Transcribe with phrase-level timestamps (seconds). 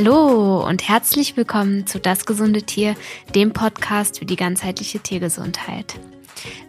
[0.00, 2.94] Hallo und herzlich willkommen zu Das gesunde Tier,
[3.34, 5.98] dem Podcast für die ganzheitliche Tiergesundheit.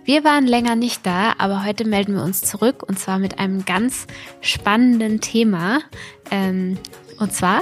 [0.03, 3.65] Wir waren länger nicht da, aber heute melden wir uns zurück und zwar mit einem
[3.65, 4.07] ganz
[4.41, 5.81] spannenden Thema.
[6.31, 6.79] Ähm,
[7.19, 7.61] und zwar?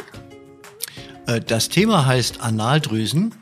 [1.26, 3.36] Äh, das Thema heißt Analdrüsen.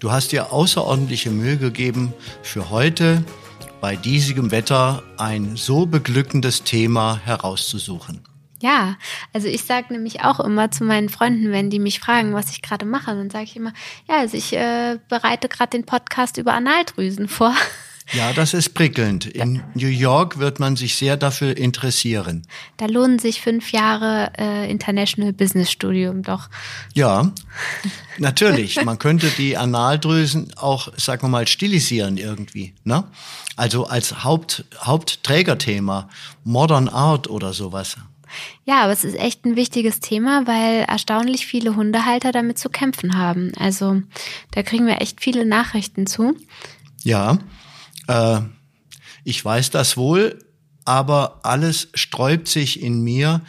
[0.00, 2.12] Du hast dir außerordentliche Mühe gegeben,
[2.42, 3.24] für heute
[3.80, 8.20] bei diesigem Wetter ein so beglückendes Thema herauszusuchen.
[8.64, 8.96] Ja,
[9.34, 12.62] also ich sage nämlich auch immer zu meinen Freunden, wenn die mich fragen, was ich
[12.62, 13.74] gerade mache, dann sage ich immer,
[14.08, 17.54] ja, also ich äh, bereite gerade den Podcast über Analdrüsen vor.
[18.12, 19.26] Ja, das ist prickelnd.
[19.26, 22.46] In New York wird man sich sehr dafür interessieren.
[22.78, 26.48] Da lohnen sich fünf Jahre äh, International Business Studium doch.
[26.94, 27.32] Ja,
[28.18, 28.82] natürlich.
[28.82, 32.74] Man könnte die Analdrüsen auch, sagen wir mal, stilisieren irgendwie.
[32.84, 33.04] Ne?
[33.56, 36.08] Also als Haupt, Hauptträgerthema,
[36.44, 37.96] Modern Art oder sowas.
[38.64, 43.16] Ja, aber es ist echt ein wichtiges Thema, weil erstaunlich viele Hundehalter damit zu kämpfen
[43.16, 43.52] haben.
[43.58, 44.02] Also
[44.52, 46.36] da kriegen wir echt viele Nachrichten zu.
[47.02, 47.38] Ja,
[48.08, 48.40] äh,
[49.24, 50.38] ich weiß das wohl,
[50.84, 53.40] aber alles sträubt sich in mir,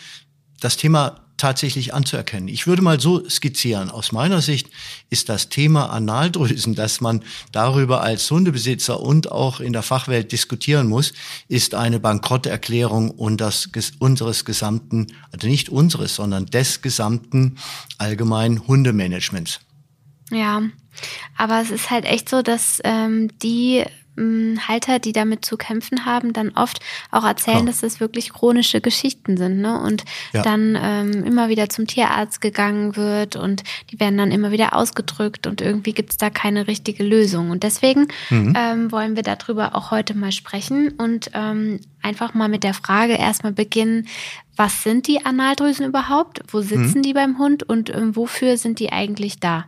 [0.60, 2.48] das Thema tatsächlich anzuerkennen.
[2.48, 3.90] Ich würde mal so skizzieren.
[3.90, 4.70] Aus meiner Sicht
[5.10, 10.88] ist das Thema Analdrüsen, dass man darüber als Hundebesitzer und auch in der Fachwelt diskutieren
[10.88, 11.14] muss,
[11.48, 17.58] ist eine Bankrotterklärung unseres gesamten, also nicht unseres, sondern des gesamten
[17.98, 19.60] allgemeinen Hundemanagements.
[20.32, 20.62] Ja,
[21.38, 23.84] aber es ist halt echt so, dass ähm, die
[24.68, 26.80] Halter, die damit zu kämpfen haben, dann oft
[27.12, 27.68] auch erzählen, Klar.
[27.68, 29.80] dass das wirklich chronische Geschichten sind, ne?
[29.80, 30.42] Und ja.
[30.42, 35.48] dann ähm, immer wieder zum Tierarzt gegangen wird und die werden dann immer wieder ausgedrückt
[35.48, 37.50] und irgendwie gibt es da keine richtige Lösung.
[37.50, 38.54] Und deswegen mhm.
[38.58, 43.14] ähm, wollen wir darüber auch heute mal sprechen und ähm, einfach mal mit der Frage
[43.14, 44.08] erstmal beginnen,
[44.56, 46.42] was sind die Analdrüsen überhaupt?
[46.48, 47.04] Wo sitzen mhm.
[47.04, 49.66] die beim Hund und ähm, wofür sind die eigentlich da?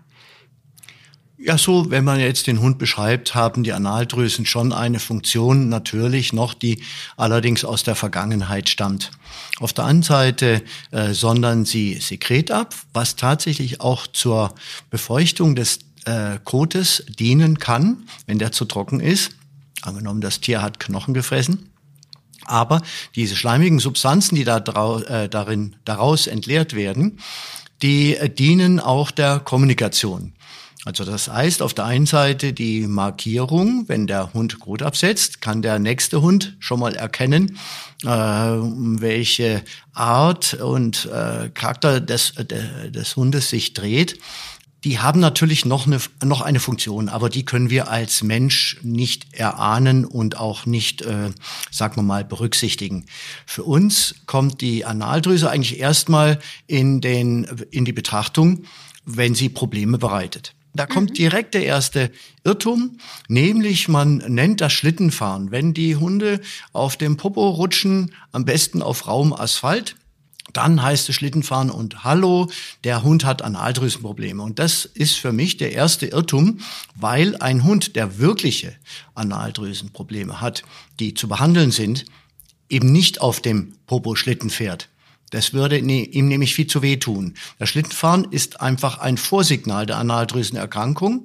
[1.40, 6.34] Ja, so, wenn man jetzt den Hund beschreibt, haben die Analdrüsen schon eine Funktion natürlich
[6.34, 6.82] noch, die
[7.16, 9.12] allerdings aus der Vergangenheit stammt.
[9.60, 14.56] Auf der anderen Seite äh, sondern sie Sekret ab, was tatsächlich auch zur
[14.90, 19.34] Befeuchtung des äh, Kotes dienen kann, wenn der zu trocken ist.
[19.84, 21.70] Angenommen, das Tier hat Knochen gefressen.
[22.46, 22.82] Aber
[23.16, 27.20] diese schleimigen Substanzen, die da äh, darin, daraus entleert werden,
[27.84, 30.34] die äh, dienen auch der Kommunikation.
[30.86, 35.62] Also das heißt, auf der einen Seite die Markierung, wenn der Hund Kot absetzt, kann
[35.62, 37.58] der nächste Hund schon mal erkennen,
[38.04, 44.20] äh, welche Art und äh, Charakter des, de, des Hundes sich dreht.
[44.84, 49.34] Die haben natürlich noch eine, noch eine Funktion, aber die können wir als Mensch nicht
[49.34, 51.32] erahnen und auch nicht, äh,
[51.72, 53.08] sagen wir mal, berücksichtigen.
[53.46, 58.64] Für uns kommt die Analdrüse eigentlich erstmal in, den, in die Betrachtung,
[59.04, 60.54] wenn sie Probleme bereitet.
[60.78, 61.16] Da kommt mhm.
[61.16, 62.12] direkt der erste
[62.44, 65.52] Irrtum, nämlich man nennt das Schlittenfahren.
[65.52, 66.40] Wenn die Hunde
[66.72, 69.96] auf dem Popo rutschen, am besten auf rauem Asphalt,
[70.54, 72.48] dann heißt es Schlittenfahren und Hallo,
[72.84, 74.42] der Hund hat Analdrüsenprobleme.
[74.42, 76.60] Und das ist für mich der erste Irrtum,
[76.96, 78.74] weil ein Hund, der wirkliche
[79.14, 80.64] Analdrüsenprobleme hat,
[81.00, 82.06] die zu behandeln sind,
[82.70, 84.90] eben nicht auf dem Popo Schlitten fährt.
[85.30, 87.34] Das würde ihm nämlich viel zu weh tun.
[87.60, 91.24] Das Schlittenfahren ist einfach ein Vorsignal der Analdrüsenerkrankung,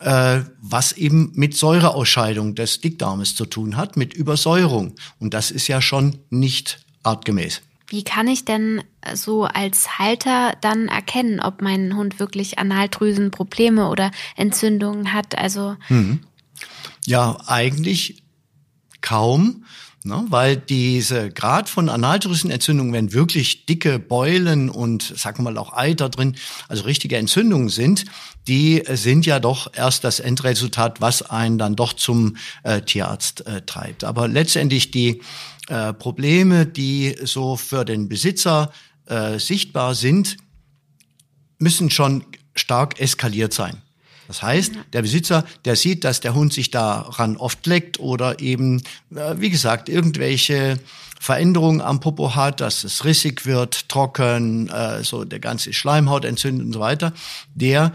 [0.00, 4.94] äh, was eben mit Säureausscheidung des Dickdarmes zu tun hat, mit Übersäuerung.
[5.20, 7.62] Und das ist ja schon nicht artgemäß.
[7.88, 8.82] Wie kann ich denn
[9.14, 15.38] so als Halter dann erkennen, ob mein Hund wirklich Analdrüsenprobleme oder Entzündungen hat?
[15.38, 16.20] Also hm.
[17.04, 18.24] ja, eigentlich
[19.02, 19.64] kaum.
[20.06, 20.24] Ne?
[20.28, 26.08] Weil diese Grad von Analdrüsenentzündung, wenn wirklich dicke Beulen und sagen wir mal auch Eiter
[26.08, 26.36] drin,
[26.68, 28.04] also richtige Entzündungen sind,
[28.46, 33.62] die sind ja doch erst das Endresultat, was einen dann doch zum äh, Tierarzt äh,
[33.62, 34.04] treibt.
[34.04, 35.22] Aber letztendlich die
[35.68, 38.70] äh, Probleme, die so für den Besitzer
[39.06, 40.36] äh, sichtbar sind,
[41.58, 42.24] müssen schon
[42.54, 43.82] stark eskaliert sein.
[44.28, 48.82] Das heißt, der Besitzer, der sieht, dass der Hund sich daran oft leckt oder eben,
[49.14, 50.78] äh, wie gesagt, irgendwelche
[51.18, 56.66] Veränderungen am Popo hat, dass es rissig wird, trocken, äh, so der ganze Schleimhaut entzündet
[56.66, 57.12] und so weiter,
[57.54, 57.92] der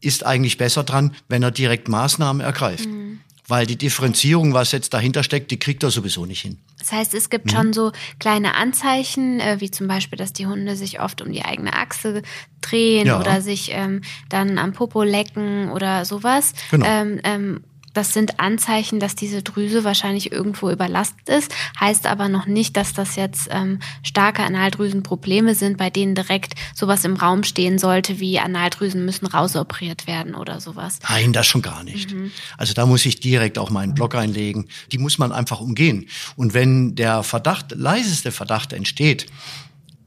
[0.00, 2.86] ist eigentlich besser dran, wenn er direkt Maßnahmen ergreift.
[2.86, 6.58] Mhm weil die Differenzierung, was jetzt dahinter steckt, die kriegt er sowieso nicht hin.
[6.78, 7.50] Das heißt, es gibt mhm.
[7.50, 11.44] schon so kleine Anzeichen, äh, wie zum Beispiel, dass die Hunde sich oft um die
[11.44, 12.22] eigene Achse
[12.60, 13.20] drehen ja.
[13.20, 16.54] oder sich ähm, dann am Popo lecken oder sowas.
[16.70, 16.86] Genau.
[16.86, 17.64] Ähm, ähm,
[17.94, 22.92] das sind Anzeichen, dass diese Drüse wahrscheinlich irgendwo überlastet ist, heißt aber noch nicht, dass
[22.92, 28.38] das jetzt ähm, starke Analdrüsenprobleme sind, bei denen direkt sowas im Raum stehen sollte, wie
[28.38, 30.98] Analdrüsen müssen rausoperiert werden oder sowas.
[31.08, 32.12] Nein, das schon gar nicht.
[32.12, 32.30] Mhm.
[32.58, 34.68] Also da muss ich direkt auch meinen Blog einlegen.
[34.92, 36.06] Die muss man einfach umgehen.
[36.36, 39.26] Und wenn der Verdacht, leiseste Verdacht entsteht,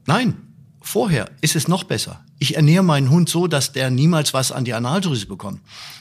[0.06, 0.36] nein,
[0.82, 2.24] vorher ist es noch besser.
[2.38, 5.60] Ich ernähre meinen Hund so, dass der niemals was an die Analdrüse bekommt.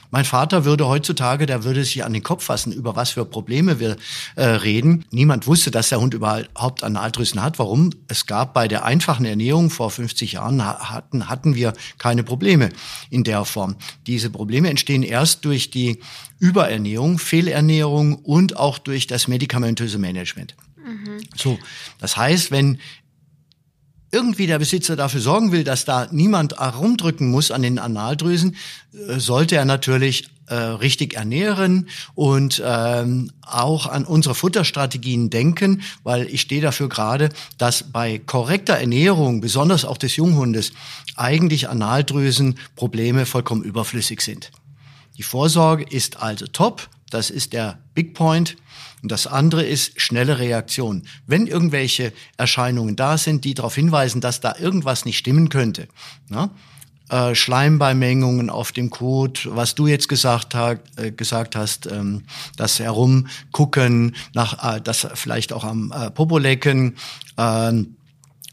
[0.10, 3.80] Mein Vater würde heutzutage, der würde sich an den Kopf fassen, über was für Probleme
[3.80, 3.98] wir
[4.36, 5.04] äh, reden.
[5.12, 7.60] Niemand wusste, dass der Hund überhaupt Analdrüsen hat.
[7.60, 7.90] Warum?
[8.08, 12.70] Es gab bei der einfachen Ernährung vor 50 Jahren hatten, hatten wir keine Probleme
[13.10, 13.76] in der Form.
[14.06, 16.00] Diese Probleme entstehen erst durch die
[16.40, 20.56] Überernährung, Fehlernährung und auch durch das medikamentöse Management.
[20.78, 21.20] Mhm.
[21.36, 21.60] So,
[22.00, 22.80] das heißt, wenn
[24.12, 28.56] irgendwie der Besitzer dafür sorgen will, dass da niemand herumdrücken muss an den Analdrüsen,
[28.94, 36.28] äh, sollte er natürlich äh, richtig ernähren und ähm, auch an unsere Futterstrategien denken, weil
[36.28, 40.72] ich stehe dafür gerade, dass bei korrekter Ernährung, besonders auch des Junghundes,
[41.16, 44.52] eigentlich Analdrüsenprobleme vollkommen überflüssig sind.
[45.18, 48.58] Die Vorsorge ist also top, das ist der Big Point.
[49.04, 51.04] Und das andere ist schnelle Reaktion.
[51.28, 55.88] Wenn irgendwelche Erscheinungen da sind, die darauf hinweisen, dass da irgendwas nicht stimmen könnte,
[56.30, 56.50] na,
[57.10, 62.24] äh, Schleimbeimengungen auf dem Kot, was du jetzt gesagt, hat, äh, gesagt hast, ähm,
[62.58, 66.98] das Herumgucken, nach, äh, das vielleicht auch am äh, Popolecken,
[67.38, 67.74] äh,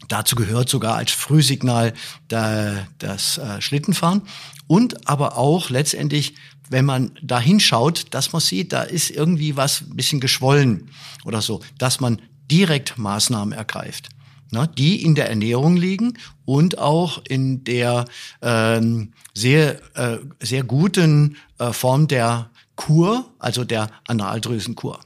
[0.07, 1.91] Dazu gehört sogar als Frühsignal
[2.27, 4.21] das Schlittenfahren
[4.67, 6.35] und aber auch letztendlich
[6.69, 10.89] wenn man da hinschaut, dass man sieht, da ist irgendwie was ein bisschen geschwollen
[11.25, 12.21] oder so, dass man
[12.51, 14.09] direkt Maßnahmen ergreift,
[14.51, 18.05] ne, die in der Ernährung liegen und auch in der
[18.41, 24.99] ähm, sehr, äh, sehr guten äh, Form der Kur, also der Analdrüsenkur.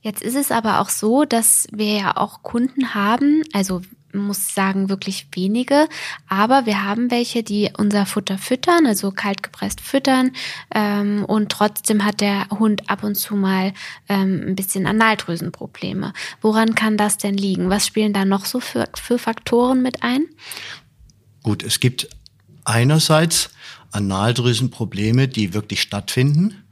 [0.00, 3.82] Jetzt ist es aber auch so, dass wir ja auch Kunden haben, also
[4.12, 5.88] muss sagen, wirklich wenige.
[6.28, 10.32] Aber wir haben welche, die unser Futter füttern, also kalt gepresst füttern.
[10.74, 13.72] Ähm, und trotzdem hat der Hund ab und zu mal
[14.08, 16.12] ähm, ein bisschen Analdrüsenprobleme.
[16.40, 17.70] Woran kann das denn liegen?
[17.70, 20.26] Was spielen da noch so für, für Faktoren mit ein?
[21.42, 22.08] Gut, es gibt
[22.64, 23.50] einerseits
[23.92, 26.64] Analdrüsenprobleme, die wirklich stattfinden.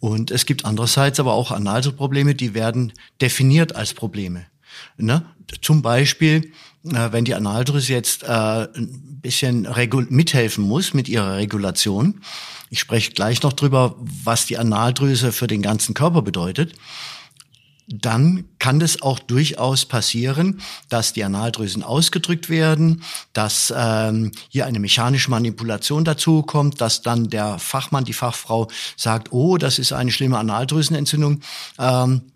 [0.00, 4.46] Und es gibt andererseits aber auch Analdrüsenprobleme, die werden definiert als Probleme.
[4.96, 5.26] Ne?
[5.60, 9.68] Zum Beispiel wenn die Analdrüse jetzt äh, ein bisschen
[10.08, 12.20] mithelfen muss mit ihrer Regulation.
[12.70, 16.74] Ich spreche gleich noch drüber, was die Analdrüse für den ganzen Körper bedeutet.
[17.92, 23.02] Dann kann es auch durchaus passieren, dass die Analdrüsen ausgedrückt werden,
[23.32, 29.32] dass ähm, hier eine mechanische Manipulation dazu kommt, dass dann der Fachmann, die Fachfrau sagt,
[29.32, 31.40] oh, das ist eine schlimme Analdrüsenentzündung.
[31.80, 32.29] Ähm,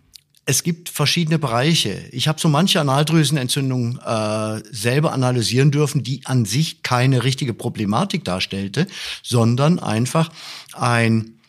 [0.45, 2.07] es gibt verschiedene Bereiche.
[2.11, 8.23] Ich habe so manche Analdrüsenentzündung äh, selber analysieren dürfen, die an sich keine richtige Problematik
[8.23, 8.85] darstellte,
[9.23, 10.29] sondern einfach
[10.73, 11.39] ein,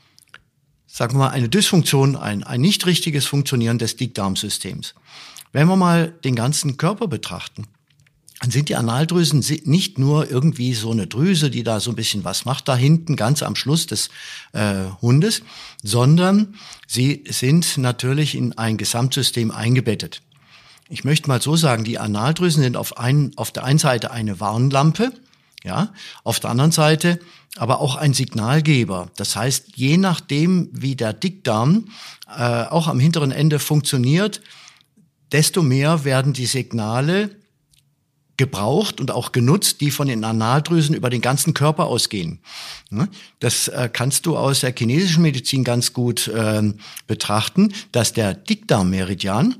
[0.86, 4.94] sagen wir mal, eine Dysfunktion, ein, ein nicht richtiges Funktionieren des Dickdarmsystems.
[5.52, 7.66] Wenn wir mal den ganzen Körper betrachten,
[8.40, 12.24] dann sind die Analdrüsen nicht nur irgendwie so eine Drüse, die da so ein bisschen
[12.24, 14.10] was macht, da hinten ganz am Schluss des
[14.52, 15.42] äh, Hundes,
[15.82, 16.54] sondern
[16.86, 20.22] sie sind natürlich in ein Gesamtsystem eingebettet.
[20.88, 24.38] Ich möchte mal so sagen, die Analdrüsen sind auf, ein, auf der einen Seite eine
[24.38, 25.12] Warnlampe,
[25.64, 25.92] ja,
[26.22, 27.18] auf der anderen Seite
[27.56, 29.10] aber auch ein Signalgeber.
[29.16, 31.88] Das heißt, je nachdem, wie der Dickdarm
[32.28, 34.42] äh, auch am hinteren Ende funktioniert,
[35.32, 37.30] desto mehr werden die Signale
[38.36, 42.40] gebraucht und auch genutzt, die von den Analdrüsen über den ganzen Körper ausgehen.
[43.40, 46.74] Das äh, kannst du aus der chinesischen Medizin ganz gut ähm,
[47.06, 49.56] betrachten, dass der Dickdarmmeridian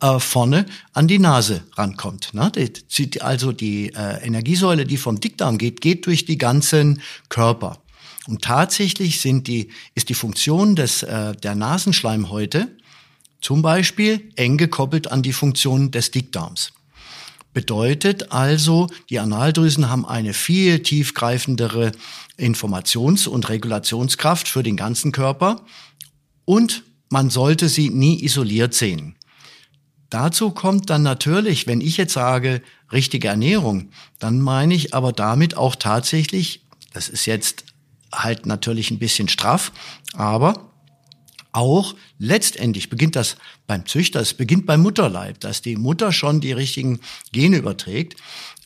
[0.00, 2.32] äh, vorne an die Nase rankommt.
[2.34, 7.78] Also die äh, Energiesäule, die vom Dickdarm geht, geht durch die ganzen Körper.
[8.26, 12.66] Und tatsächlich sind die, ist die Funktion des, der Nasenschleimhäute
[13.40, 16.72] zum Beispiel eng gekoppelt an die Funktion des Dickdarms.
[17.56, 21.92] Bedeutet also, die Analdrüsen haben eine viel tiefgreifendere
[22.38, 25.62] Informations- und Regulationskraft für den ganzen Körper
[26.44, 29.14] und man sollte sie nie isoliert sehen.
[30.10, 32.60] Dazu kommt dann natürlich, wenn ich jetzt sage,
[32.92, 36.60] richtige Ernährung, dann meine ich aber damit auch tatsächlich,
[36.92, 37.64] das ist jetzt
[38.12, 39.72] halt natürlich ein bisschen straff,
[40.12, 40.72] aber
[41.56, 43.36] auch letztendlich beginnt das
[43.66, 47.00] beim Züchter, es beginnt beim Mutterleib, dass die Mutter schon die richtigen
[47.32, 48.16] Gene überträgt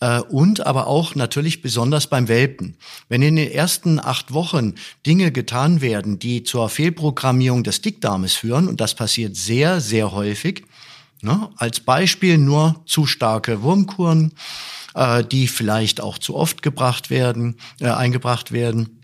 [0.01, 2.77] äh, und aber auch natürlich besonders beim Welpen.
[3.09, 4.75] Wenn in den ersten acht Wochen
[5.07, 10.65] Dinge getan werden, die zur Fehlprogrammierung des Dickdarmes führen, und das passiert sehr, sehr häufig,
[11.23, 14.33] ne, als Beispiel nur zu starke Wurmkuren,
[14.95, 19.00] äh, die vielleicht auch zu oft gebracht werden, äh, eingebracht werden,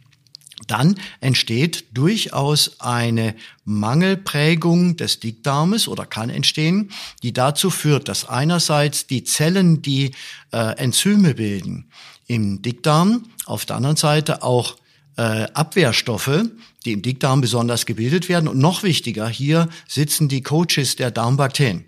[0.66, 6.90] dann entsteht durchaus eine Mangelprägung des Dickdarmes oder kann entstehen,
[7.22, 10.12] die dazu führt, dass einerseits die Zellen, die
[10.52, 11.90] äh, Enzyme bilden
[12.26, 14.76] im Dickdarm, auf der anderen Seite auch
[15.16, 16.42] äh, Abwehrstoffe,
[16.84, 18.48] die im Dickdarm besonders gebildet werden.
[18.48, 21.84] Und noch wichtiger, hier sitzen die Coaches der Darmbakterien.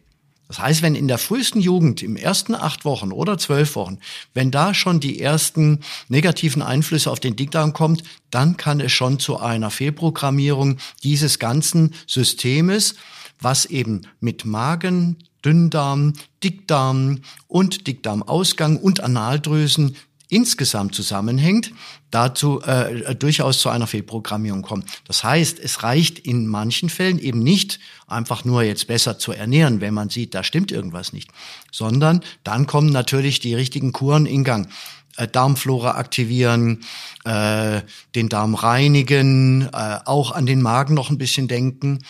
[0.48, 3.98] Das heißt, wenn in der frühesten Jugend, im ersten acht Wochen oder zwölf Wochen,
[4.32, 9.18] wenn da schon die ersten negativen Einflüsse auf den Dickdarm kommt, dann kann es schon
[9.18, 12.94] zu einer Fehlprogrammierung dieses ganzen Systemes,
[13.40, 19.96] was eben mit Magen, Dünndarm, Dickdarm und Dickdarmausgang und Analdrüsen
[20.28, 21.72] insgesamt zusammenhängt,
[22.10, 24.86] dazu äh, durchaus zu einer Fehlprogrammierung kommt.
[25.06, 29.80] Das heißt, es reicht in manchen Fällen eben nicht einfach nur jetzt besser zu ernähren,
[29.80, 31.30] wenn man sieht, da stimmt irgendwas nicht,
[31.72, 34.68] sondern dann kommen natürlich die richtigen Kuren in Gang.
[35.16, 36.84] Äh, Darmflora aktivieren,
[37.24, 37.82] äh,
[38.14, 42.00] den Darm reinigen, äh, auch an den Magen noch ein bisschen denken.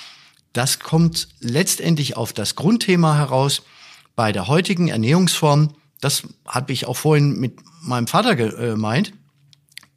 [0.53, 3.63] Das kommt letztendlich auf das Grundthema heraus.
[4.17, 9.13] Bei der heutigen Ernährungsform das habe ich auch vorhin mit meinem Vater gemeint.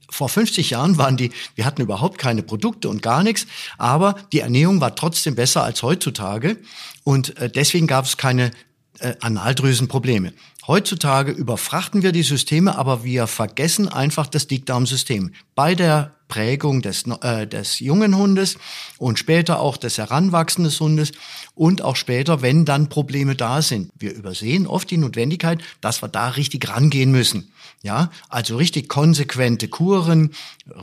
[0.09, 4.39] Vor 50 Jahren waren die, wir hatten überhaupt keine Produkte und gar nichts, aber die
[4.39, 6.57] Ernährung war trotzdem besser als heutzutage
[7.03, 8.51] und äh, deswegen gab es keine
[8.99, 10.33] äh, Analdrüsenprobleme.
[10.67, 15.33] Heutzutage überfrachten wir die Systeme, aber wir vergessen einfach das Dickdarmsystem.
[15.55, 18.57] Bei der Prägung des, äh, des jungen Hundes
[18.97, 21.11] und später auch des heranwachsenden Hundes
[21.55, 23.91] und auch später, wenn dann Probleme da sind.
[23.99, 27.51] Wir übersehen oft die Notwendigkeit, dass wir da richtig rangehen müssen.
[27.83, 30.31] Ja, also richtig konsequente Kuren,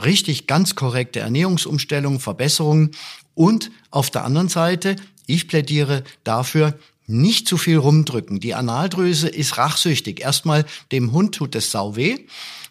[0.03, 2.91] richtig ganz korrekte Ernährungsumstellungen, Verbesserungen
[3.33, 6.77] und auf der anderen Seite, ich plädiere dafür,
[7.07, 8.39] nicht zu viel rumdrücken.
[8.39, 10.21] Die Analdrüse ist rachsüchtig.
[10.21, 12.19] Erstmal dem Hund tut es sau weh.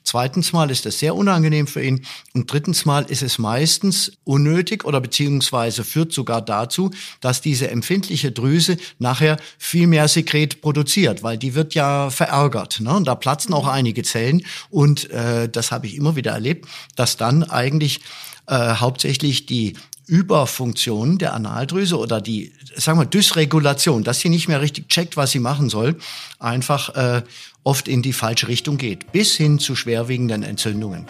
[0.09, 2.07] Zweitens mal ist es sehr unangenehm für ihn.
[2.33, 8.33] Und drittens mal ist es meistens unnötig oder beziehungsweise führt sogar dazu, dass diese empfindliche
[8.33, 12.81] Drüse nachher viel mehr Sekret produziert, weil die wird ja verärgert.
[12.81, 12.97] Ne?
[12.97, 14.47] Und da platzen auch einige Zellen.
[14.71, 18.01] Und äh, das habe ich immer wieder erlebt, dass dann eigentlich
[18.47, 19.75] äh, hauptsächlich die
[20.07, 25.33] Überfunktion der Analdrüse oder die, sagen wir, Dysregulation, dass sie nicht mehr richtig checkt, was
[25.33, 25.99] sie machen soll,
[26.39, 27.23] einfach äh,
[27.69, 31.05] oft in die falsche Richtung geht, bis hin zu schwerwiegenden Entzündungen.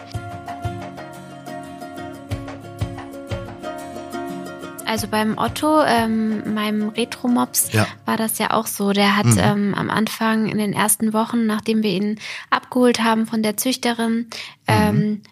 [4.84, 7.86] Also beim Otto, ähm, meinem Retromops, ja.
[8.06, 8.92] war das ja auch so.
[8.92, 9.38] Der hat mhm.
[9.38, 12.18] ähm, am Anfang in den ersten Wochen, nachdem wir ihn
[12.50, 14.26] abgeholt haben von der Züchterin,
[14.68, 15.22] mhm.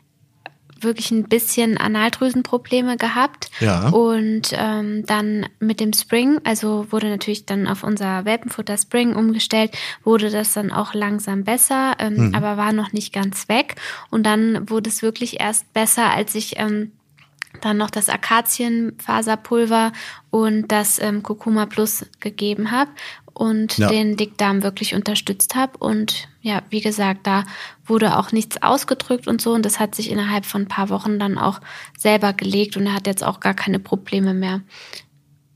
[0.81, 3.51] Wirklich ein bisschen Analdrüsenprobleme gehabt.
[3.61, 3.89] Ja.
[3.89, 9.77] Und ähm, dann mit dem Spring, also wurde natürlich dann auf unser Welpenfutter Spring umgestellt,
[10.05, 12.35] wurde das dann auch langsam besser, ähm, mhm.
[12.35, 13.77] aber war noch nicht ganz weg.
[14.11, 16.93] Und dann wurde es wirklich erst besser, als ich ähm,
[17.63, 19.93] dann noch das Akazienfaserpulver
[20.31, 22.91] und das ähm, Kurkuma Plus gegeben habe
[23.37, 23.89] und ja.
[23.89, 25.77] den Dickdarm wirklich unterstützt habe.
[25.77, 27.45] Und ja, wie gesagt, da
[27.85, 29.53] wurde auch nichts ausgedrückt und so.
[29.53, 31.61] Und das hat sich innerhalb von ein paar Wochen dann auch
[31.99, 34.63] selber gelegt und er hat jetzt auch gar keine Probleme mehr.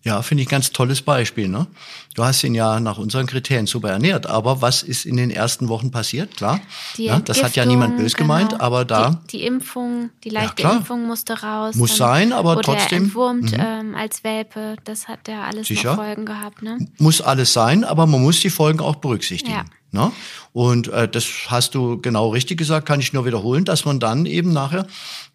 [0.03, 1.49] Ja, finde ich ein ganz tolles Beispiel.
[1.49, 1.67] Ne?
[2.15, 5.69] Du hast ihn ja nach unseren Kriterien super ernährt, aber was ist in den ersten
[5.69, 6.39] Wochen passiert?
[6.39, 6.61] Klar,
[6.97, 10.31] die ja, das hat ja niemand böse genau, gemeint, aber da die, die Impfung, die
[10.31, 11.75] leichte ja, Impfung musste raus.
[11.75, 13.03] Muss sein, aber wurde trotzdem.
[13.03, 13.61] Er entwurmt mhm.
[13.61, 15.69] ähm, als Welpe, das hat ja alles.
[15.69, 16.63] Folgen gehabt.
[16.63, 16.79] Ne?
[16.99, 19.53] Muss alles sein, aber man muss die Folgen auch berücksichtigen.
[19.53, 19.65] Ja.
[19.93, 20.13] Ne?
[20.53, 24.25] Und äh, das hast du genau richtig gesagt, kann ich nur wiederholen, dass man dann
[24.25, 24.87] eben nachher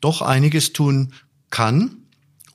[0.02, 1.14] doch einiges tun
[1.52, 1.98] kann,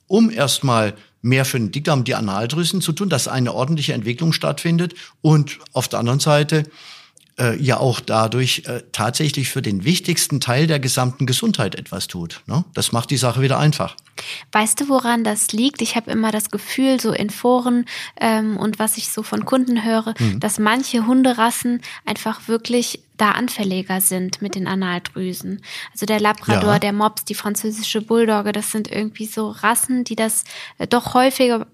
[0.07, 4.95] um erstmal mehr für den Dickdarm, die Analdrüsen zu tun, dass eine ordentliche Entwicklung stattfindet.
[5.21, 6.63] Und auf der anderen Seite
[7.41, 12.41] äh, ja auch dadurch äh, tatsächlich für den wichtigsten Teil der gesamten Gesundheit etwas tut.
[12.45, 12.63] Ne?
[12.73, 13.95] Das macht die Sache wieder einfach.
[14.51, 15.81] Weißt du, woran das liegt?
[15.81, 17.85] Ich habe immer das Gefühl, so in Foren
[18.19, 20.39] ähm, und was ich so von Kunden höre, mhm.
[20.39, 25.61] dass manche Hunderassen einfach wirklich da anfälliger sind mit den Analdrüsen.
[25.91, 26.79] Also der Labrador, ja.
[26.79, 30.43] der Mops, die französische Bulldogge, das sind irgendwie so Rassen, die das
[30.77, 31.67] äh, doch häufiger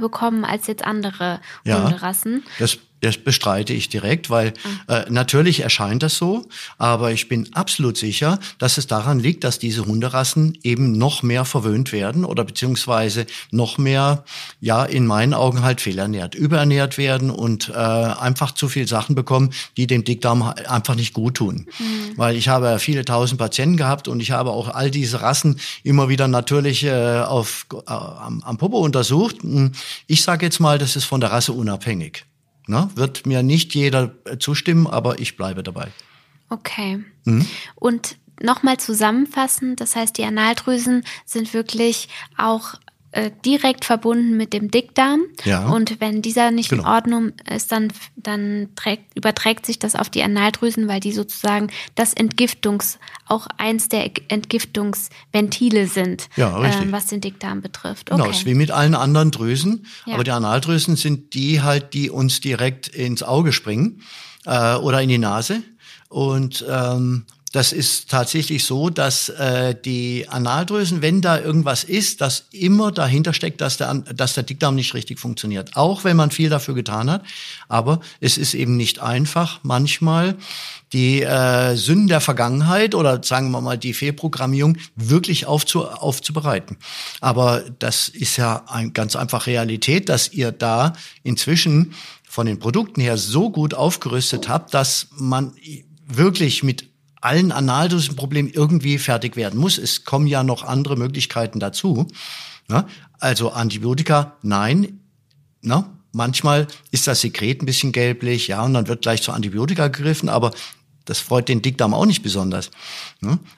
[0.00, 2.42] bekommen als jetzt andere ja, Hunderassen.
[2.58, 4.54] Das Das bestreite ich direkt, weil
[4.86, 5.00] ah.
[5.00, 6.46] äh, natürlich erscheint das so,
[6.78, 11.44] aber ich bin absolut sicher, dass es daran liegt, dass diese Hunderassen eben noch mehr
[11.44, 14.24] verwöhnt werden oder beziehungsweise noch mehr,
[14.60, 19.50] ja, in meinen Augen halt fehlernährt, überernährt werden und äh, einfach zu viel Sachen bekommen,
[19.76, 21.66] die dem Dickdarm einfach nicht gut tun.
[21.78, 22.16] Mhm.
[22.16, 26.08] Weil ich habe viele tausend Patienten gehabt und ich habe auch all diese Rassen immer
[26.08, 29.42] wieder natürlich äh, auf, äh, am, am Popo untersucht.
[29.42, 29.72] Hm,
[30.06, 32.24] ich sage jetzt mal, das ist von der Rasse unabhängig.
[32.66, 35.88] Na, wird mir nicht jeder äh, zustimmen, aber ich bleibe dabei.
[36.48, 37.04] Okay.
[37.24, 37.46] Mhm.
[37.74, 42.74] Und nochmal zusammenfassend, das heißt, die Analdrüsen sind wirklich auch
[43.14, 45.20] äh, direkt verbunden mit dem Dickdarm.
[45.44, 45.68] Ja.
[45.68, 46.82] Und wenn dieser nicht genau.
[46.82, 51.68] in Ordnung ist, dann, dann trägt, überträgt sich das auf die Analdrüsen, weil die sozusagen
[51.94, 58.10] das Entgiftungs, auch eins der Entgiftungsventile sind, ja, äh, was den Dickdarm betrifft.
[58.10, 58.20] Okay.
[58.20, 59.86] Genau, ist wie mit allen anderen Drüsen.
[60.06, 60.14] Ja.
[60.14, 64.02] Aber die Analdrüsen sind die halt, die uns direkt ins Auge springen
[64.44, 65.62] äh, oder in die Nase.
[66.08, 72.46] Und ähm, das ist tatsächlich so, dass äh, die Analdrüsen, wenn da irgendwas ist, dass
[72.50, 75.76] immer dahinter steckt, dass der, dass der Dickdarm nicht richtig funktioniert.
[75.76, 77.22] Auch wenn man viel dafür getan hat.
[77.68, 80.34] Aber es ist eben nicht einfach, manchmal
[80.92, 86.76] die äh, Sünden der Vergangenheit oder sagen wir mal die Fehlprogrammierung wirklich aufzu, aufzubereiten.
[87.20, 91.94] Aber das ist ja ein, ganz einfach Realität, dass ihr da inzwischen
[92.28, 95.52] von den Produkten her so gut aufgerüstet habt, dass man
[96.08, 96.93] wirklich mit
[97.24, 99.78] allen Analdosenproblemen irgendwie fertig werden muss.
[99.78, 102.06] Es kommen ja noch andere Möglichkeiten dazu.
[102.68, 102.86] Ja,
[103.18, 105.00] also Antibiotika, nein.
[105.62, 109.88] Na, manchmal ist das Sekret ein bisschen gelblich, ja, und dann wird gleich zu Antibiotika
[109.88, 110.52] gegriffen, aber
[111.06, 112.70] das freut den Dickdarm auch nicht besonders.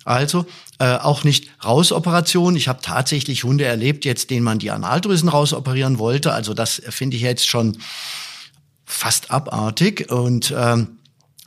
[0.04, 0.46] Also
[0.78, 2.56] äh, auch nicht Rausoperationen.
[2.56, 6.32] Ich habe tatsächlich Hunde erlebt, jetzt denen man die Analdrüsen rausoperieren wollte.
[6.32, 7.78] Also das finde ich jetzt schon
[8.84, 10.95] fast abartig und ähm,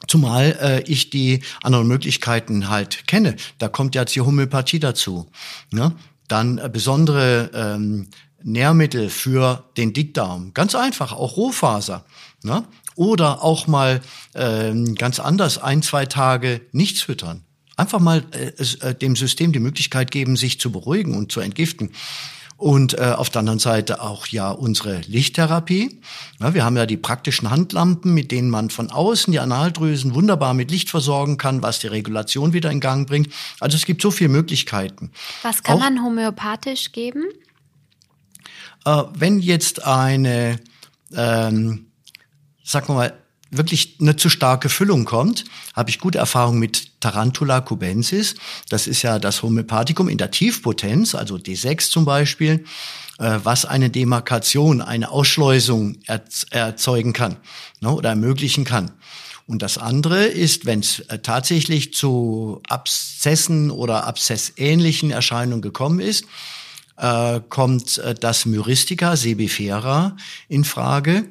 [0.10, 3.36] Zumal äh, ich die anderen Möglichkeiten halt kenne.
[3.60, 5.30] Da kommt jetzt die Homöopathie dazu.
[5.70, 5.94] Ne?
[6.28, 8.08] Dann äh, besondere ähm,
[8.42, 10.56] Nährmittel für den Dickdarm.
[10.56, 12.06] Ganz einfach, auch Rohfaser.
[12.42, 12.64] Ne?
[12.96, 14.02] Oder auch mal
[14.34, 17.44] ähm, ganz anders, ein, zwei Tage nichts füttern.
[17.76, 21.92] Einfach mal äh, äh, dem System die Möglichkeit geben, sich zu beruhigen und zu entgiften.
[22.60, 26.02] Und äh, auf der anderen Seite auch ja unsere Lichttherapie.
[26.42, 30.54] Ja, wir haben ja die praktischen Handlampen, mit denen man von außen die Analdrüsen wunderbar
[30.54, 33.30] mit Licht versorgen kann, was die Regulation wieder in Gang bringt.
[33.62, 35.12] Also es gibt so viele Möglichkeiten.
[35.42, 37.24] Was kann auch, man homöopathisch geben?
[38.84, 40.60] Äh, wenn jetzt eine,
[41.16, 41.86] ähm,
[42.62, 43.14] sagen wir mal,
[43.52, 48.36] wirklich eine zu starke Füllung kommt, habe ich gute Erfahrung mit Tarantula cubensis.
[48.70, 52.66] Das ist ja das Homöopathikum in der Tiefpotenz, also D6 zum Beispiel,
[53.18, 55.98] äh, was eine Demarkation, eine Ausschleusung
[56.52, 57.38] erzeugen kann
[57.82, 58.92] ne, oder ermöglichen kann.
[59.48, 66.26] Und das andere ist, wenn es äh, tatsächlich zu Abszessen oder abszessähnlichen Erscheinungen gekommen ist,
[67.00, 70.16] äh, kommt äh, das Myristica sebifera
[70.48, 71.26] in Frage.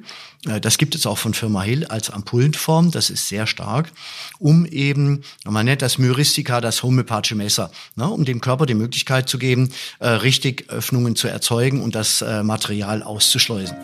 [0.47, 3.93] Äh, das gibt es auch von Firma Hill als Ampullenform, das ist sehr stark,
[4.39, 9.29] um eben, man nennt das Myristica das homöopathische Messer, ne, um dem Körper die Möglichkeit
[9.29, 13.77] zu geben, äh, richtig Öffnungen zu erzeugen und das äh, Material auszuschleusen.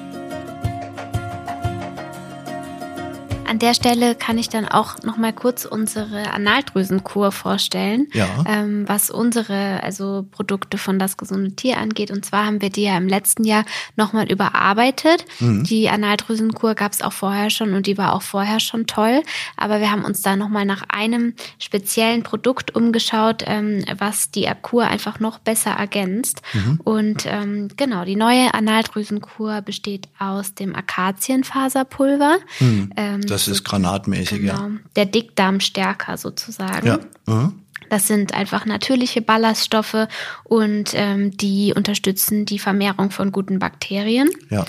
[3.54, 8.26] An der Stelle kann ich dann auch noch mal kurz unsere Analdrüsenkur vorstellen, ja.
[8.48, 12.10] ähm, was unsere also Produkte von das gesunde Tier angeht.
[12.10, 13.64] Und zwar haben wir die ja im letzten Jahr
[13.94, 15.24] noch mal überarbeitet.
[15.38, 15.62] Mhm.
[15.62, 19.22] Die Analdrüsenkur gab es auch vorher schon und die war auch vorher schon toll.
[19.56, 24.50] Aber wir haben uns da noch mal nach einem speziellen Produkt umgeschaut, ähm, was die
[24.62, 26.42] Kur einfach noch besser ergänzt.
[26.54, 26.80] Mhm.
[26.82, 32.38] Und ähm, genau, die neue Analdrüsenkur besteht aus dem Akazienfaserpulver.
[32.58, 32.90] Mhm.
[32.96, 34.52] Ähm, das das ist granatmäßig, genau.
[34.54, 34.70] ja.
[34.96, 36.86] Der Dickdarm stärker sozusagen.
[36.86, 36.98] Ja.
[37.26, 37.60] Mhm.
[37.90, 40.08] Das sind einfach natürliche Ballaststoffe
[40.44, 44.30] und ähm, die unterstützen die Vermehrung von guten Bakterien.
[44.50, 44.64] Ja.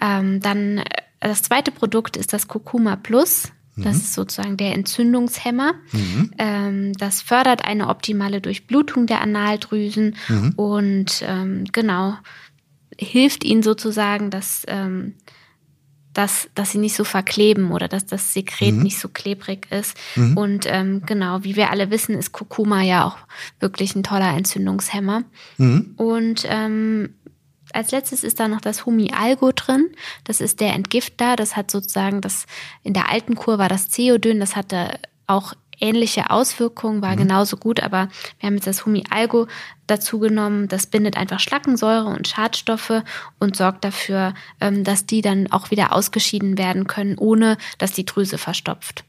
[0.00, 0.84] Ähm, dann äh,
[1.20, 3.52] das zweite Produkt ist das Kurkuma Plus.
[3.76, 4.00] Das mhm.
[4.00, 5.74] ist sozusagen der Entzündungshemmer.
[5.92, 6.30] Mhm.
[6.38, 10.52] Ähm, das fördert eine optimale Durchblutung der Analdrüsen mhm.
[10.56, 12.16] und ähm, genau
[12.98, 15.14] hilft ihnen sozusagen, dass ähm,
[16.12, 18.82] dass, dass sie nicht so verkleben oder dass das Sekret mhm.
[18.82, 19.96] nicht so klebrig ist.
[20.16, 20.36] Mhm.
[20.36, 23.18] Und ähm, genau, wie wir alle wissen, ist Kurkuma ja auch
[23.60, 25.22] wirklich ein toller Entzündungshemmer.
[25.58, 25.94] Mhm.
[25.96, 27.14] Und ähm,
[27.72, 29.90] als letztes ist da noch das Humi-Algo drin.
[30.24, 31.36] Das ist der Entgifter.
[31.36, 32.46] Das hat sozusagen das,
[32.82, 37.18] in der alten Kur war das Ceodyn, das hatte auch ähnliche Auswirkungen, war mhm.
[37.18, 39.46] genauso gut, aber wir haben jetzt das Humi-Algo
[39.86, 40.68] dazu genommen.
[40.68, 43.02] Das bindet einfach Schlackensäure und Schadstoffe
[43.38, 48.04] und sorgt dafür, ähm, dass die dann auch wieder ausgeschieden werden können, ohne dass die
[48.04, 49.04] Drüse verstopft.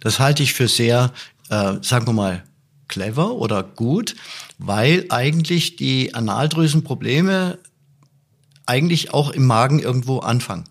[0.00, 1.12] Das halte ich für sehr,
[1.50, 2.44] äh, sagen wir mal,
[2.86, 4.14] clever oder gut,
[4.58, 7.58] weil eigentlich die Analdrüsenprobleme
[8.66, 10.64] eigentlich auch im Magen irgendwo anfangen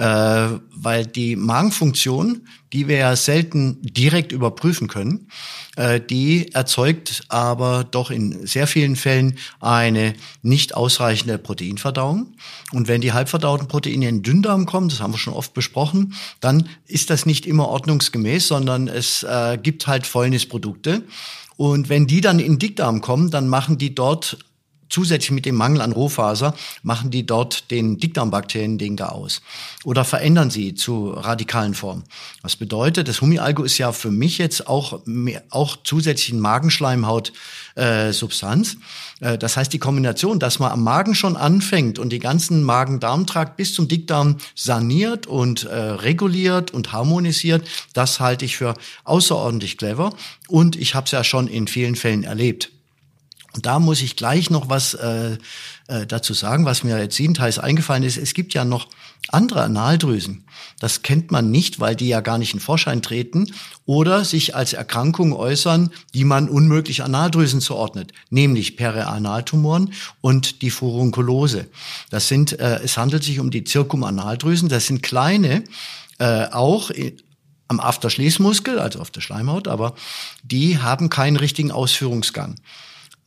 [0.00, 5.28] äh, weil die Magenfunktion, die wir ja selten direkt überprüfen können,
[5.76, 12.34] äh, die erzeugt aber doch in sehr vielen Fällen eine nicht ausreichende Proteinverdauung.
[12.72, 16.14] Und wenn die halbverdauten Proteine in den Dünndarm kommen, das haben wir schon oft besprochen,
[16.40, 21.02] dann ist das nicht immer ordnungsgemäß, sondern es äh, gibt halt Fäulnisprodukte.
[21.58, 24.38] Und wenn die dann in den Dickdarm kommen, dann machen die dort
[24.90, 29.40] zusätzlich mit dem Mangel an Rohfaser machen die dort den Dickdarmbakterien den gar aus
[29.84, 32.04] oder verändern sie zu radikalen Formen.
[32.42, 37.32] Was bedeutet, das Humialgo ist ja für mich jetzt auch mehr, auch zusätzlich ein Magenschleimhaut
[37.76, 38.76] äh, Substanz.
[39.20, 43.56] Äh, das heißt, die Kombination, dass man am Magen schon anfängt und die ganzen Magen-Darm-Trakt
[43.56, 48.74] bis zum Dickdarm saniert und äh, reguliert und harmonisiert, das halte ich für
[49.04, 50.12] außerordentlich clever.
[50.48, 52.70] Und ich habe es ja schon in vielen Fällen erlebt.
[53.54, 55.36] Und da muss ich gleich noch was äh,
[55.88, 58.16] äh, dazu sagen, was mir jetzt jedenteils eingefallen ist.
[58.16, 58.88] Es gibt ja noch
[59.28, 60.44] andere Analdrüsen.
[60.78, 63.52] Das kennt man nicht, weil die ja gar nicht in Vorschein treten
[63.86, 71.66] oder sich als Erkrankungen äußern, die man unmöglich Analdrüsen zuordnet, nämlich Perianaltumoren und die Furunkulose.
[72.10, 74.68] Das sind, äh, es handelt sich um die Zirkumanaldrüsen.
[74.68, 75.64] Das sind kleine,
[76.18, 76.90] äh, auch
[77.66, 79.94] am Afterschließmuskel, also auf der Schleimhaut, aber
[80.42, 82.56] die haben keinen richtigen Ausführungsgang.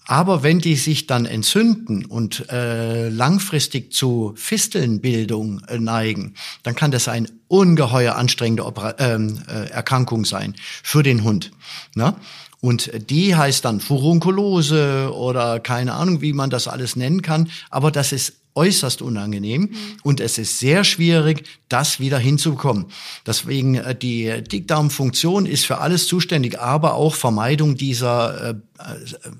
[0.06, 6.92] Aber wenn die sich dann entzünden und äh, langfristig zu Fistelnbildung äh, neigen, dann kann
[6.92, 11.52] das eine ungeheuer anstrengende Oper ähm, äh, Erkrankung sein für den Hund.
[11.96, 12.16] Ne?
[12.60, 17.50] Und die heißt dann Furunkulose oder keine Ahnung, wie man das alles nennen kann.
[17.70, 19.70] Aber das ist äußerst unangenehm mhm.
[20.04, 22.86] und es ist sehr schwierig, das wieder hinzubekommen.
[23.26, 28.56] Deswegen äh, die Dickdarmfunktion ist für alles zuständig, aber auch Vermeidung dieser äh, äh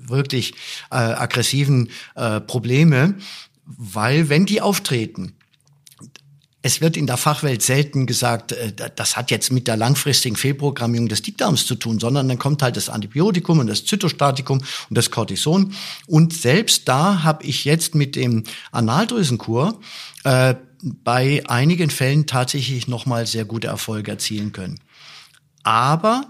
[0.06, 0.54] wirklich
[0.90, 3.14] äh, aggressiven äh, Probleme,
[3.64, 5.34] weil wenn die auftreten,
[6.64, 11.08] es wird in der Fachwelt selten gesagt, äh, das hat jetzt mit der langfristigen Fehlprogrammierung
[11.08, 15.10] des Dickdarms zu tun, sondern dann kommt halt das Antibiotikum und das Zytostatikum und das
[15.10, 15.74] Cortison.
[16.06, 19.78] Und selbst da habe ich jetzt mit dem Analdrüsenkur
[20.24, 24.80] äh, bei einigen Fällen tatsächlich nochmal sehr gute Erfolge erzielen können.
[25.64, 26.24] Aber,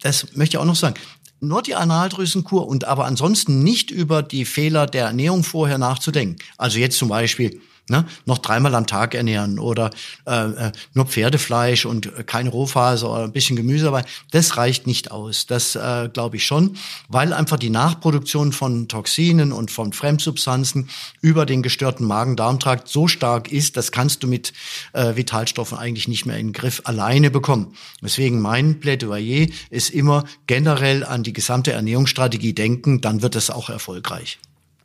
[0.00, 0.96] das möchte ich auch noch sagen,
[1.38, 6.42] nur die Analdrüsenkur und aber ansonsten nicht über die Fehler der Ernährung vorher nachzudenken.
[6.56, 8.04] Also jetzt zum Beispiel Ne?
[8.26, 9.90] Noch dreimal am Tag ernähren oder
[10.26, 14.04] äh, äh nur Pferdefleisch und keine Rohfaser oder ein bisschen Gemüse dabei.
[14.30, 15.46] Das reicht nicht aus.
[15.46, 16.76] Das äh, glaube ich schon,
[17.08, 20.90] weil einfach die Nachproduktion von Toxinen und von Fremdsubstanzen
[21.22, 24.52] über den gestörten Magen-Darm-Trakt so stark ist, das kannst du mit
[24.92, 27.74] äh, Vitalstoffen eigentlich nicht mehr in den Griff alleine bekommen.
[28.02, 33.70] Deswegen mein Plädoyer ist immer generell an die gesamte Ernährungsstrategie denken, dann wird es auch
[33.70, 34.38] erfolgreich.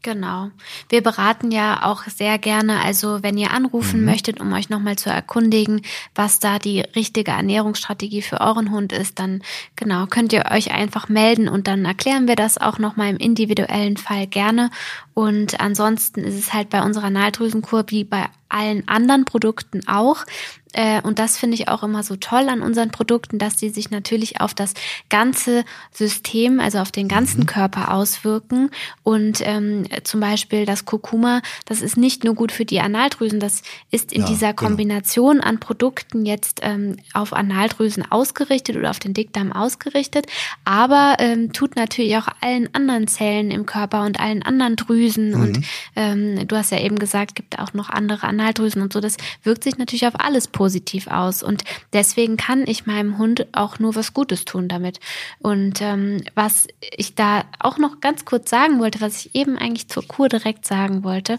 [0.04, 0.52] Genau.
[0.90, 4.06] Wir beraten ja auch sehr gerne, also wenn ihr anrufen mhm.
[4.06, 5.82] möchtet, um euch nochmal zu erkundigen,
[6.14, 9.42] was da die richtige Ernährungsstrategie für euren Hund ist, dann
[9.78, 13.96] genau, könnt ihr euch einfach melden und dann erklären wir das auch nochmal im individuellen
[13.96, 14.72] Fall gerne.
[15.14, 20.26] Und ansonsten ist es halt bei unserer Nahldrüsenkur wie bei allen anderen Produkten auch,
[20.74, 23.92] äh, und das finde ich auch immer so toll an unseren Produkten, dass sie sich
[23.92, 24.74] natürlich auf das
[25.10, 27.46] ganze System, also auf den ganzen mhm.
[27.46, 28.72] Körper auswirken.
[29.04, 33.62] Und ähm, zum Beispiel das Kurkuma, das ist nicht nur gut für die Analdrüsen, das
[33.92, 34.70] ist in ja, dieser genau.
[34.70, 35.48] Kombination genau.
[35.48, 40.26] an Produkten jetzt ähm, auf Analdrüsen ausgerichtet oder auf den Dickdarm ausgerichtet,
[40.66, 45.30] aber ähm, tut natürlich auch allen anderen Zellen im Körper und allen anderen Drüsen.
[45.30, 45.42] Mhm.
[45.42, 48.43] Und ähm, du hast ja eben gesagt, gibt auch noch andere Analdrüsen
[48.82, 49.00] und so.
[49.00, 51.44] Das wirkt sich natürlich auf alles positiv positiv aus.
[51.44, 55.00] Und deswegen kann ich meinem Hund auch nur was Gutes tun damit.
[55.40, 59.88] Und ähm, was ich da auch noch ganz kurz sagen wollte, was ich eben eigentlich
[59.88, 61.38] zur Kur direkt sagen wollte,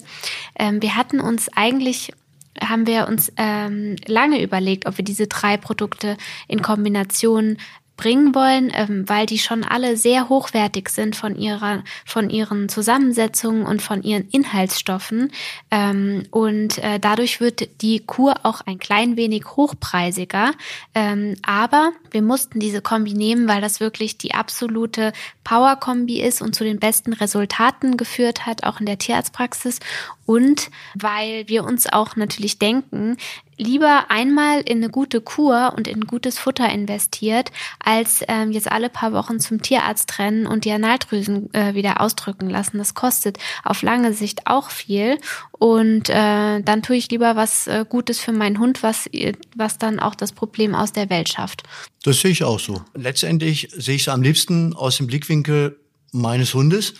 [0.59, 2.13] ähm, wir hatten uns eigentlich
[2.61, 7.57] haben wir uns ähm, lange überlegt, ob wir diese drei Produkte in Kombination
[7.97, 13.65] bringen wollen, ähm, weil die schon alle sehr hochwertig sind von ihrer, von ihren Zusammensetzungen
[13.65, 15.31] und von ihren Inhaltsstoffen.
[15.71, 20.53] Ähm, und äh, dadurch wird die Kur auch ein klein wenig hochpreisiger.
[20.95, 25.13] Ähm, aber wir mussten diese Kombi nehmen, weil das wirklich die absolute
[25.45, 29.79] Power-Kombi ist und zu den besten Resultaten geführt hat, auch in der Tierarztpraxis.
[30.27, 33.17] Und weil wir uns auch natürlich denken,
[33.57, 38.89] lieber einmal in eine gute Kur und in gutes Futter investiert, als ähm, jetzt alle
[38.89, 42.79] paar Wochen zum Tierarzt trennen und die Analdrüsen äh, wieder ausdrücken lassen.
[42.79, 45.19] Das kostet auf lange Sicht auch viel.
[45.53, 49.09] Und äh, dann tue ich lieber was äh, Gutes für meinen Hund, was,
[49.55, 51.63] was dann auch das Problem aus der Welt schafft.
[52.03, 52.83] Das sehe ich auch so.
[52.95, 55.79] Letztendlich sehe ich es am liebsten aus dem Blickwinkel
[56.13, 56.95] meines Hundes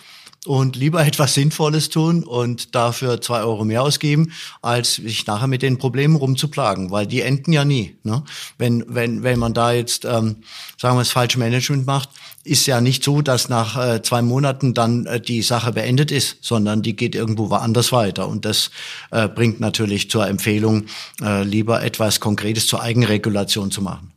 [0.45, 4.31] und lieber etwas Sinnvolles tun und dafür zwei Euro mehr ausgeben,
[4.61, 7.95] als sich nachher mit den Problemen rumzuplagen, weil die enden ja nie.
[8.03, 8.23] Ne?
[8.57, 10.37] Wenn, wenn, wenn man da jetzt, ähm,
[10.79, 12.09] sagen wir, das falsche Management macht,
[12.43, 16.37] ist ja nicht so, dass nach äh, zwei Monaten dann äh, die Sache beendet ist,
[16.41, 18.27] sondern die geht irgendwo woanders weiter.
[18.27, 18.69] Und das
[19.11, 20.85] äh, bringt natürlich zur Empfehlung,
[21.21, 24.14] äh, lieber etwas Konkretes zur Eigenregulation zu machen.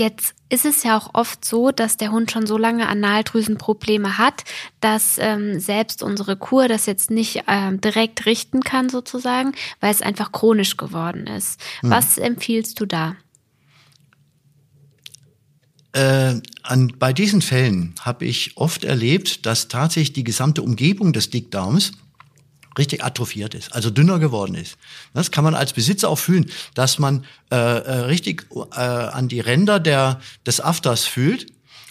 [0.00, 4.44] Jetzt ist es ja auch oft so, dass der Hund schon so lange Analdrüsenprobleme hat,
[4.80, 10.00] dass ähm, selbst unsere Kur das jetzt nicht ähm, direkt richten kann sozusagen, weil es
[10.00, 11.60] einfach chronisch geworden ist.
[11.80, 11.90] Hm.
[11.90, 13.16] Was empfiehlst du da?
[15.92, 21.28] Äh, an, bei diesen Fällen habe ich oft erlebt, dass tatsächlich die gesamte Umgebung des
[21.28, 21.92] Dickdarms
[22.78, 24.76] richtig atrophiert ist, also dünner geworden ist.
[25.14, 29.40] Das kann man als Besitzer auch fühlen, dass man äh, äh, richtig äh, an die
[29.40, 31.46] Ränder der, des Afters fühlt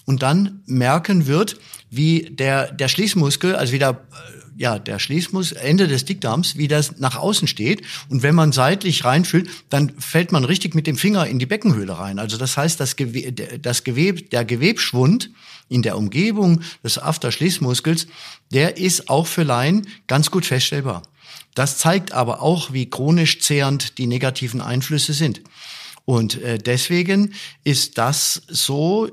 [0.06, 1.58] und dann merken wird,
[1.90, 7.00] wie der, der Schließmuskel, also wieder äh, ja, der Schließmuskel, Ende des Dickdarms, wie das
[7.00, 7.82] nach außen steht.
[8.10, 11.98] Und wenn man seitlich reinfühlt, dann fällt man richtig mit dem Finger in die Beckenhöhle
[11.98, 12.20] rein.
[12.20, 15.32] Also das heißt, das, Gewe das Geweb, der Gewebschwund
[15.70, 18.08] in der Umgebung des Afterschließmuskels,
[18.52, 21.04] der ist auch für Laien ganz gut feststellbar.
[21.56, 25.42] Das zeigt aber auch, wie chronisch zehrend die negativen Einflüsse sind.
[26.06, 29.10] Und äh, deswegen ist das so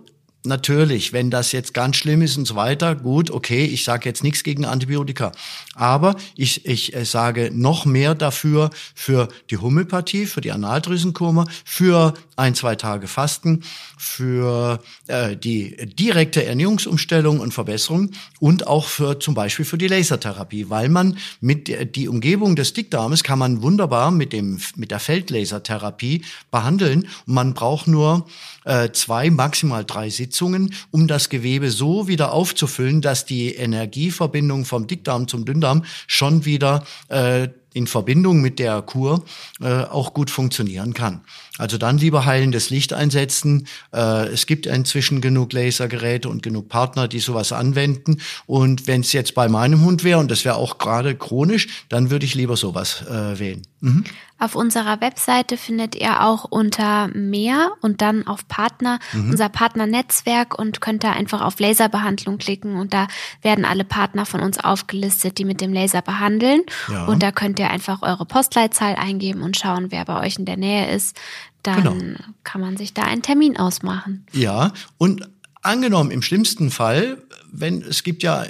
[0.46, 4.22] natürlich, wenn das jetzt ganz schlimm ist und so weiter, gut, okay, ich sage jetzt
[4.22, 5.32] nichts gegen Antibiotika.
[5.74, 12.14] Aber ich, ich äh, sage noch mehr dafür für die Homöopathie, für die Analdrüsenkurme, für
[12.37, 13.62] ein, zwei Tage Fasten,
[13.99, 20.70] für äh, die direkte Ernährungsumstellung und Verbesserung und auch für zum Beispiel für die Lasertherapie,
[20.70, 25.01] weil man mit der, die Umgebung des Dickdarmes kann man wunderbar mit dem mit der
[25.01, 27.09] Feldlasertherapie behandeln.
[27.27, 28.27] Und man braucht nur
[28.64, 34.87] äh, zwei, maximal drei Sitzungen, um das Gewebe so wieder aufzufüllen, dass die Energieverbindung vom
[34.87, 39.22] Dickdarm zum Dünndarm schon wieder äh, in Verbindung mit der Kur
[39.60, 41.20] äh, auch gut funktionieren kann.
[41.58, 43.66] Also dann lieber heilendes Licht einsetzen.
[43.92, 48.20] Äh, es gibt inzwischen genug Lasergeräte und genug Partner, die sowas anwenden.
[48.46, 52.10] Und wenn es jetzt bei meinem Hund wäre, und das wäre auch gerade chronisch, dann
[52.10, 53.62] würde ich lieber sowas äh, wählen.
[53.87, 54.05] Mhm.
[54.38, 59.31] Auf unserer Webseite findet ihr auch unter mehr und dann auf Partner mhm.
[59.31, 63.07] unser Partnernetzwerk und könnt da einfach auf Laserbehandlung klicken und da
[63.42, 66.62] werden alle Partner von uns aufgelistet, die mit dem Laser behandeln.
[66.90, 67.07] Ja.
[67.07, 70.57] Und da könnt ihr einfach eure Postleitzahl eingeben und schauen, wer bei euch in der
[70.57, 71.16] Nähe ist
[71.62, 72.18] dann genau.
[72.44, 74.25] kann man sich da einen Termin ausmachen.
[74.33, 75.29] Ja, und
[75.62, 77.18] angenommen im schlimmsten Fall,
[77.51, 78.44] wenn es gibt ja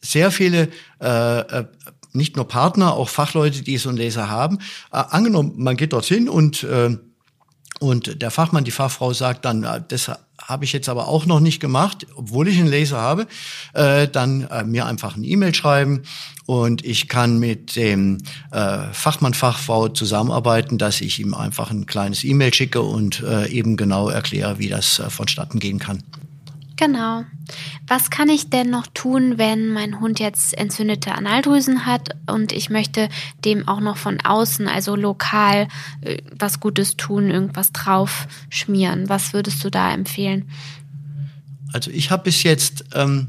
[0.00, 0.68] sehr viele
[1.00, 1.64] äh, äh,
[2.16, 4.58] nicht nur Partner, auch Fachleute, die so einen Laser haben.
[4.92, 6.96] Äh, angenommen, man geht dorthin und äh,
[7.78, 10.10] und der Fachmann, die Fachfrau sagt dann, äh, das
[10.42, 13.26] habe ich jetzt aber auch noch nicht gemacht, obwohl ich einen Laser habe,
[13.74, 16.02] äh, dann äh, mir einfach eine E-Mail schreiben
[16.46, 18.18] und ich kann mit dem
[18.52, 23.76] äh, Fachmann, Fachfrau zusammenarbeiten, dass ich ihm einfach ein kleines E-Mail schicke und äh, eben
[23.76, 26.02] genau erkläre, wie das äh, vonstatten gehen kann.
[26.76, 27.24] Genau.
[27.86, 32.68] Was kann ich denn noch tun, wenn mein Hund jetzt entzündete Analdrüsen hat und ich
[32.68, 33.08] möchte
[33.44, 35.68] dem auch noch von außen, also lokal,
[36.02, 39.08] äh, was Gutes tun, irgendwas drauf schmieren?
[39.08, 40.50] Was würdest du da empfehlen?
[41.72, 43.28] Also ich habe bis jetzt ähm,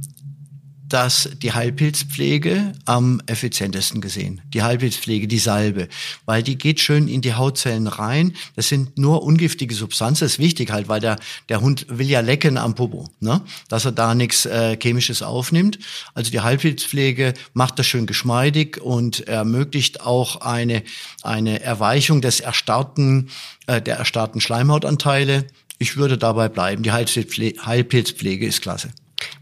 [0.90, 4.42] das die Heilpilzpflege am effizientesten gesehen.
[4.54, 5.88] Die Heilpilzpflege, die Salbe,
[6.26, 8.34] weil die geht schön in die Hautzellen rein.
[8.56, 10.26] Das sind nur ungiftige Substanzen.
[10.26, 11.18] Das ist wichtig halt, weil der,
[11.50, 13.42] der Hund will ja lecken am Popo, ne?
[13.68, 15.80] dass er da nichts äh, Chemisches aufnimmt.
[16.14, 20.84] Also die Heilpilzpflege macht das schön geschmeidig und ermöglicht auch eine,
[21.24, 23.30] eine Erweichung des erstarrten,
[23.68, 25.48] äh, der erstarrten Schleimhautanteile.
[25.80, 26.84] Ich würde dabei bleiben.
[26.84, 28.90] Die Heilpilzpflege ist klasse.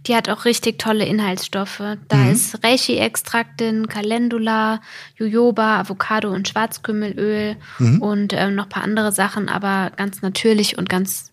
[0.07, 1.81] Die hat auch richtig tolle Inhaltsstoffe.
[2.07, 2.31] Da mhm.
[2.31, 4.81] ist Reishi-Extrakt drin, Calendula,
[5.17, 8.01] Jojoba, Avocado und Schwarzkümmelöl mhm.
[8.01, 11.31] und ähm, noch paar andere Sachen, aber ganz natürlich und ganz,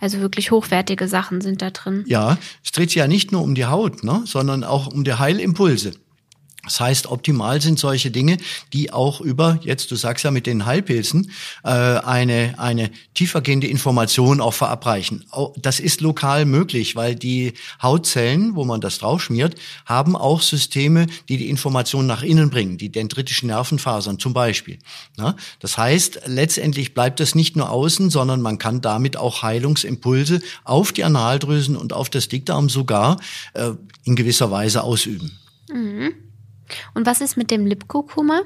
[0.00, 2.04] also wirklich hochwertige Sachen sind da drin.
[2.06, 5.14] Ja, es dreht sich ja nicht nur um die Haut, ne, sondern auch um die
[5.14, 5.92] Heilimpulse.
[6.64, 8.38] Das heißt, optimal sind solche Dinge,
[8.72, 11.30] die auch über, jetzt du sagst ja mit den Heilpilzen,
[11.62, 15.24] äh, eine, eine tiefergehende Information auch verabreichen.
[15.56, 21.36] Das ist lokal möglich, weil die Hautzellen, wo man das draufschmiert, haben auch Systeme, die
[21.36, 24.78] die Information nach innen bringen, die dendritischen Nervenfasern zum Beispiel.
[25.60, 30.92] Das heißt, letztendlich bleibt es nicht nur außen, sondern man kann damit auch Heilungsimpulse auf
[30.92, 33.20] die Analdrüsen und auf das Dickdarm sogar
[33.54, 33.70] äh,
[34.04, 35.38] in gewisser Weise ausüben.
[35.70, 36.14] Mhm.
[36.94, 38.42] Und was ist mit dem Lipkokummer?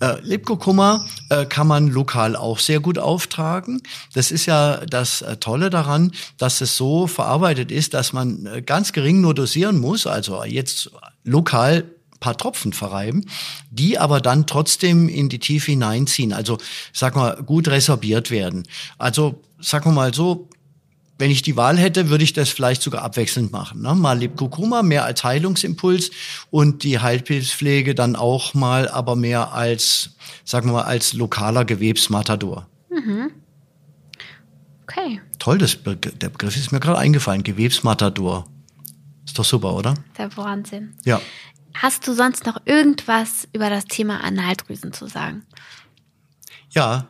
[0.00, 3.80] Äh, Lipkokummer äh, kann man lokal auch sehr gut auftragen.
[4.12, 8.62] Das ist ja das äh, Tolle daran, dass es so verarbeitet ist, dass man äh,
[8.62, 10.90] ganz gering nur dosieren muss, also jetzt
[11.22, 11.84] lokal
[12.24, 13.26] paar Tropfen verreiben,
[13.70, 16.56] die aber dann trotzdem in die Tiefe hineinziehen, also
[16.92, 18.66] sag mal gut resorbiert werden.
[18.96, 20.48] Also sag mal so
[21.18, 23.82] wenn ich die Wahl hätte, würde ich das vielleicht sogar abwechselnd machen.
[23.82, 23.94] Ne?
[23.94, 26.10] Mal Lipkurkuma mehr als Heilungsimpuls
[26.50, 30.10] und die Heilpilzpflege dann auch mal, aber mehr als,
[30.44, 32.66] sagen wir mal, als lokaler Gewebsmatador.
[32.90, 33.30] Mhm.
[34.82, 35.20] Okay.
[35.38, 37.42] Toll, das, der Begriff ist mir gerade eingefallen.
[37.42, 38.46] Gewebsmatador.
[39.24, 39.94] Ist doch super, oder?
[40.18, 40.94] Der Wahnsinn.
[41.04, 41.20] Ja.
[41.74, 45.44] Hast du sonst noch irgendwas über das Thema Analdrüsen zu sagen?
[46.70, 47.08] Ja,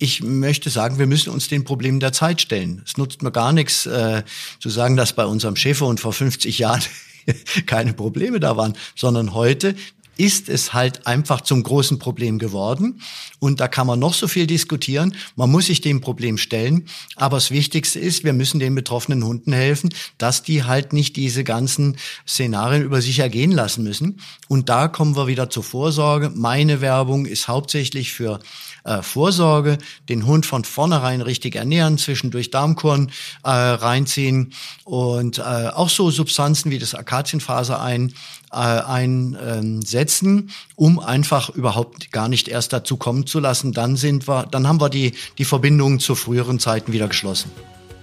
[0.00, 2.82] ich möchte sagen, wir müssen uns den Problemen der Zeit stellen.
[2.86, 4.24] Es nutzt mir gar nichts äh,
[4.58, 6.82] zu sagen, dass bei unserem Schäferhund vor 50 Jahren
[7.66, 9.76] keine Probleme da waren, sondern heute
[10.16, 13.00] ist es halt einfach zum großen Problem geworden.
[13.38, 15.14] Und da kann man noch so viel diskutieren.
[15.34, 16.86] Man muss sich dem Problem stellen.
[17.16, 21.42] Aber das Wichtigste ist, wir müssen den betroffenen Hunden helfen, dass die halt nicht diese
[21.42, 21.96] ganzen
[22.28, 24.20] Szenarien über sich ergehen lassen müssen.
[24.46, 26.30] Und da kommen wir wieder zur Vorsorge.
[26.34, 28.40] Meine Werbung ist hauptsächlich für
[28.84, 33.10] äh, Vorsorge, den Hund von vornherein richtig ernähren, zwischendurch Darmkorn
[33.44, 34.52] äh, reinziehen
[34.84, 38.14] und äh, auch so Substanzen wie das Akazienfaser ein,
[38.52, 43.72] äh, einsetzen, um einfach überhaupt gar nicht erst dazu kommen zu lassen.
[43.72, 47.50] Dann sind wir, dann haben wir die, die Verbindungen zu früheren Zeiten wieder geschlossen.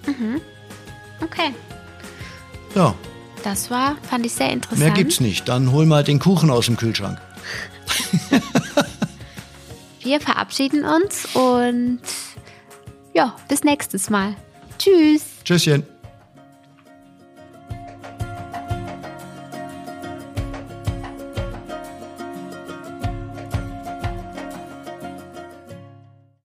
[0.06, 0.42] Mhm.
[1.22, 1.54] Okay.
[2.76, 2.96] Ja.
[3.44, 4.80] Das war, fand ich sehr interessant.
[4.80, 5.48] Mehr gibt's nicht.
[5.48, 7.20] Dann hol mal den Kuchen aus dem Kühlschrank.
[10.08, 12.00] Wir verabschieden uns und
[13.14, 14.38] ja, bis nächstes Mal.
[14.80, 15.24] Tschüss.
[15.44, 15.86] Tschüsschen.